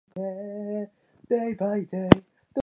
[0.01, 0.01] 幕閣の
[1.79, 2.11] 利れ者